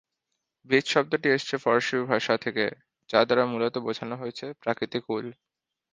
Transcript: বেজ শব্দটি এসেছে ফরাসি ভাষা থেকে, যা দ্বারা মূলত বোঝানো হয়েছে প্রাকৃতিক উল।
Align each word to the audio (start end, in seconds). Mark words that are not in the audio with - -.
বেজ 0.69 0.85
শব্দটি 0.87 1.27
এসেছে 1.29 1.55
ফরাসি 1.57 1.95
ভাষা 2.11 2.33
থেকে, 2.37 2.65
যা 3.09 3.19
দ্বারা 3.25 3.43
মূলত 3.45 3.75
বোঝানো 3.85 4.15
হয়েছে 4.17 4.45
প্রাকৃতিক 4.61 5.03
উল। 5.09 5.27